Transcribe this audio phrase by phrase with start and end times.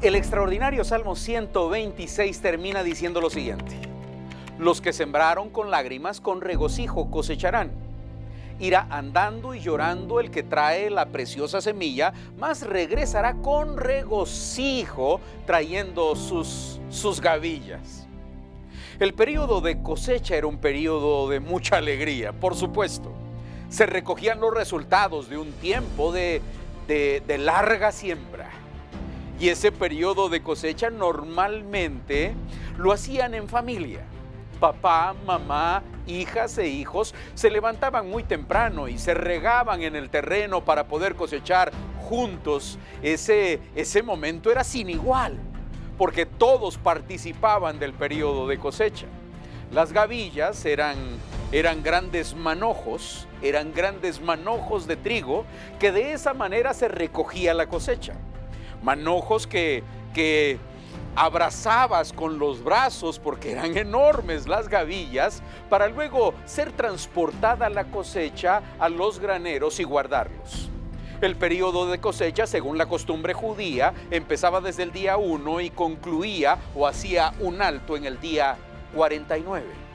[0.00, 3.74] El extraordinario Salmo 126 termina diciendo lo siguiente.
[4.56, 7.72] Los que sembraron con lágrimas, con regocijo cosecharán.
[8.60, 16.14] Irá andando y llorando el que trae la preciosa semilla, mas regresará con regocijo trayendo
[16.14, 18.06] sus, sus gavillas.
[19.00, 23.10] El periodo de cosecha era un periodo de mucha alegría, por supuesto.
[23.68, 26.40] Se recogían los resultados de un tiempo de,
[26.86, 28.48] de, de larga siembra
[29.40, 32.34] y ese periodo de cosecha normalmente
[32.76, 34.00] lo hacían en familia.
[34.58, 40.64] Papá, mamá, hijas e hijos se levantaban muy temprano y se regaban en el terreno
[40.64, 42.78] para poder cosechar juntos.
[43.02, 45.38] Ese, ese momento era sin igual,
[45.96, 49.06] porque todos participaban del periodo de cosecha.
[49.70, 50.96] Las gavillas eran,
[51.52, 55.44] eran grandes manojos, eran grandes manojos de trigo
[55.78, 58.14] que de esa manera se recogía la cosecha
[58.82, 59.82] manojos que,
[60.14, 60.58] que
[61.16, 68.62] abrazabas con los brazos porque eran enormes las gavillas para luego ser transportada la cosecha
[68.78, 70.70] a los graneros y guardarlos.
[71.20, 76.58] El periodo de cosecha, según la costumbre judía, empezaba desde el día 1 y concluía
[76.76, 78.56] o hacía un alto en el día
[78.94, 79.87] 49.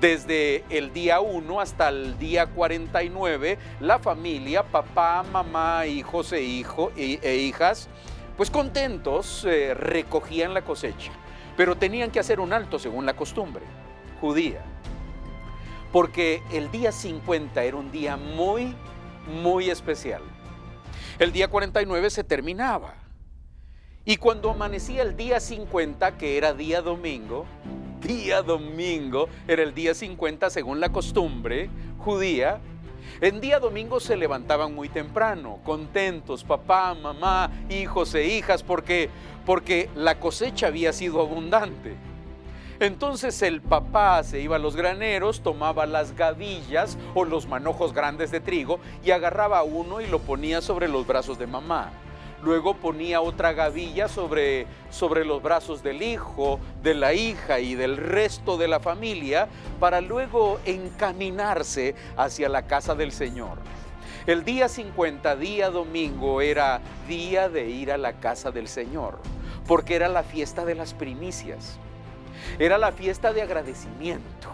[0.00, 7.18] Desde el día 1 hasta el día 49, la familia, papá, mamá, hijos e, e,
[7.22, 7.90] e hijas,
[8.38, 11.12] pues contentos eh, recogían la cosecha,
[11.54, 13.62] pero tenían que hacer un alto según la costumbre
[14.22, 14.62] judía,
[15.92, 18.74] porque el día 50 era un día muy,
[19.42, 20.22] muy especial.
[21.18, 22.94] El día 49 se terminaba.
[24.06, 27.44] Y cuando amanecía el día 50, que era día domingo,
[28.00, 32.60] día domingo, era el día 50 según la costumbre judía,
[33.20, 39.10] en día domingo se levantaban muy temprano, contentos, papá, mamá, hijos e hijas, porque,
[39.44, 41.96] porque la cosecha había sido abundante.
[42.78, 48.30] Entonces el papá se iba a los graneros, tomaba las gavillas o los manojos grandes
[48.30, 51.92] de trigo y agarraba uno y lo ponía sobre los brazos de mamá.
[52.42, 57.98] Luego ponía otra gavilla sobre, sobre los brazos del hijo, de la hija y del
[57.98, 63.58] resto de la familia para luego encaminarse hacia la casa del Señor.
[64.26, 69.18] El día 50, día domingo, era día de ir a la casa del Señor,
[69.66, 71.78] porque era la fiesta de las primicias,
[72.58, 74.48] era la fiesta de agradecimiento.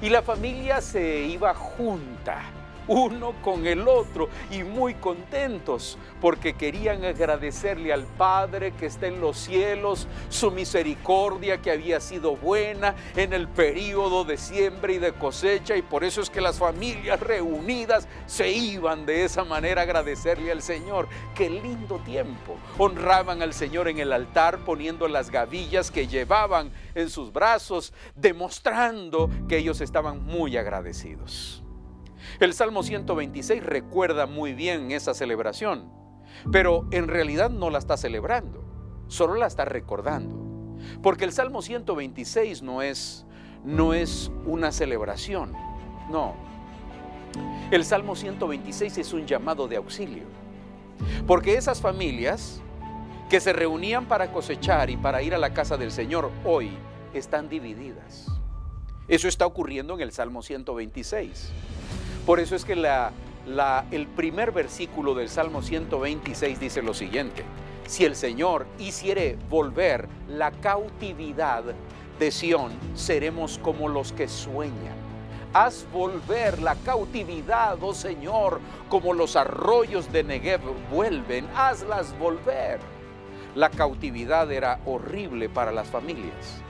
[0.00, 2.42] Y la familia se iba junta
[2.90, 9.20] uno con el otro y muy contentos porque querían agradecerle al Padre que está en
[9.20, 15.12] los cielos su misericordia que había sido buena en el periodo de siembra y de
[15.12, 19.84] cosecha y por eso es que las familias reunidas se iban de esa manera a
[19.84, 21.08] agradecerle al Señor.
[21.36, 22.56] Qué lindo tiempo.
[22.76, 29.30] Honraban al Señor en el altar poniendo las gavillas que llevaban en sus brazos, demostrando
[29.48, 31.62] que ellos estaban muy agradecidos.
[32.38, 35.90] El Salmo 126 recuerda muy bien esa celebración,
[36.52, 38.64] pero en realidad no la está celebrando,
[39.08, 40.38] solo la está recordando.
[41.02, 43.26] Porque el Salmo 126 no es,
[43.64, 45.52] no es una celebración,
[46.10, 46.34] no.
[47.70, 50.24] El Salmo 126 es un llamado de auxilio.
[51.26, 52.60] Porque esas familias
[53.28, 56.70] que se reunían para cosechar y para ir a la casa del Señor hoy
[57.14, 58.26] están divididas.
[59.06, 61.52] Eso está ocurriendo en el Salmo 126.
[62.26, 67.44] Por eso es que el primer versículo del Salmo 126 dice lo siguiente,
[67.86, 71.64] si el Señor hiciere volver la cautividad
[72.18, 74.94] de Sión, seremos como los que sueñan.
[75.54, 80.60] Haz volver la cautividad, oh Señor, como los arroyos de Negev
[80.92, 82.78] vuelven, hazlas volver.
[83.56, 86.62] La cautividad era horrible para las familias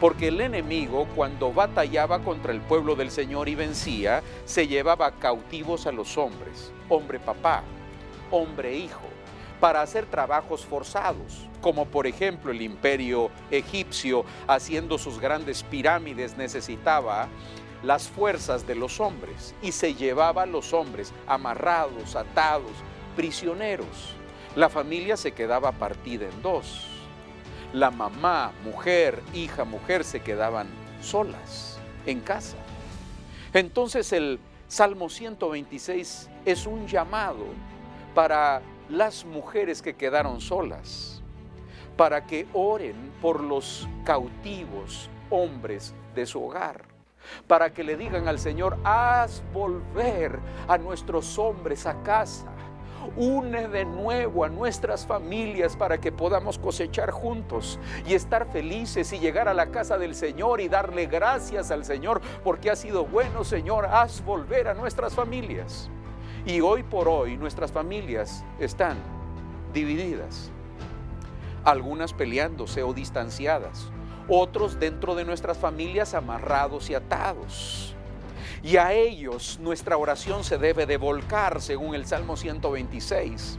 [0.00, 5.86] porque el enemigo cuando batallaba contra el pueblo del Señor y vencía, se llevaba cautivos
[5.86, 7.62] a los hombres, hombre papá,
[8.30, 9.02] hombre hijo,
[9.60, 17.28] para hacer trabajos forzados, como por ejemplo el imperio egipcio haciendo sus grandes pirámides necesitaba
[17.84, 22.72] las fuerzas de los hombres y se llevaba a los hombres amarrados, atados,
[23.16, 24.14] prisioneros.
[24.56, 26.91] La familia se quedaba partida en dos
[27.72, 30.68] la mamá, mujer, hija, mujer se quedaban
[31.00, 32.56] solas en casa.
[33.52, 34.38] Entonces el
[34.68, 37.44] Salmo 126 es un llamado
[38.14, 41.22] para las mujeres que quedaron solas,
[41.96, 46.84] para que oren por los cautivos hombres de su hogar,
[47.46, 50.38] para que le digan al Señor, haz volver
[50.68, 52.52] a nuestros hombres a casa
[53.16, 59.18] une de nuevo a nuestras familias para que podamos cosechar juntos y estar felices y
[59.18, 63.44] llegar a la casa del Señor y darle gracias al Señor porque ha sido bueno,
[63.44, 65.90] Señor, haz volver a nuestras familias.
[66.44, 68.96] Y hoy por hoy nuestras familias están
[69.72, 70.50] divididas,
[71.64, 73.90] algunas peleándose o distanciadas,
[74.28, 77.96] otros dentro de nuestras familias amarrados y atados.
[78.62, 83.58] Y a ellos nuestra oración se debe de volcar según el Salmo 126.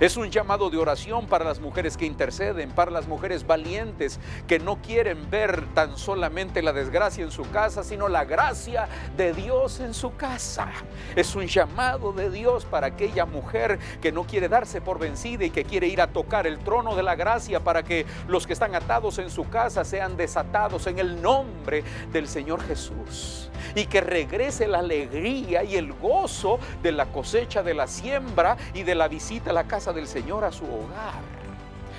[0.00, 4.58] Es un llamado de oración para las mujeres que interceden, para las mujeres valientes que
[4.58, 9.80] no quieren ver tan solamente la desgracia en su casa, sino la gracia de Dios
[9.80, 10.70] en su casa.
[11.14, 15.50] Es un llamado de Dios para aquella mujer que no quiere darse por vencida y
[15.50, 18.74] que quiere ir a tocar el trono de la gracia para que los que están
[18.74, 24.68] atados en su casa sean desatados en el nombre del Señor Jesús y que regrese
[24.68, 29.50] la alegría y el gozo de la cosecha de la siembra y de la visita
[29.50, 31.42] a la casa del Señor a su hogar.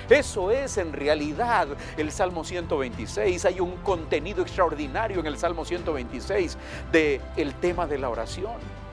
[0.08, 3.44] Eso es en realidad el Salmo 126.
[3.46, 6.58] Hay un contenido extraordinario en el Salmo 126
[6.92, 8.83] del el tema de la oración.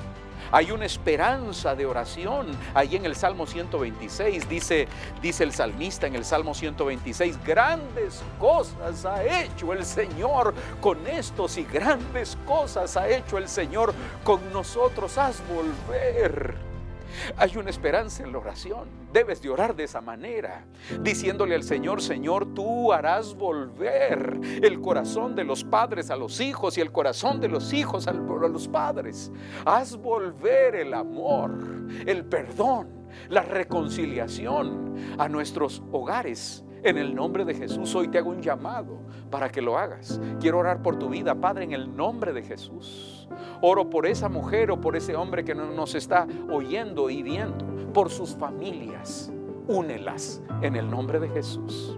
[0.52, 2.48] Hay una esperanza de oración.
[2.74, 4.88] Ahí en el Salmo 126 dice,
[5.22, 11.58] dice el salmista en el Salmo 126, grandes cosas ha hecho el Señor con estos
[11.58, 13.94] y grandes cosas ha hecho el Señor
[14.24, 15.18] con nosotros.
[15.18, 16.71] Haz volver
[17.38, 18.90] hay una esperanza en la oración.
[19.12, 20.66] Debes de orar de esa manera,
[21.02, 26.78] diciéndole al Señor, Señor, tú harás volver el corazón de los padres a los hijos
[26.78, 29.32] y el corazón de los hijos a los padres.
[29.66, 31.58] Haz volver el amor,
[32.06, 38.30] el perdón, la reconciliación a nuestros hogares en el nombre de Jesús, hoy te hago
[38.30, 39.00] un llamado
[39.30, 40.20] para que lo hagas.
[40.40, 43.28] Quiero orar por tu vida, Padre, en el nombre de Jesús.
[43.62, 48.10] Oro por esa mujer o por ese hombre que nos está oyendo y viendo, por
[48.10, 49.32] sus familias.
[49.68, 51.98] Únelas en el nombre de Jesús.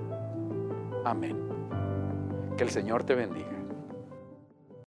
[1.05, 1.37] Amén.
[2.57, 3.52] Que el Señor te bendiga.